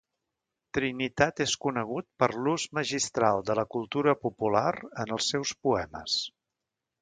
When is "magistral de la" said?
2.77-3.67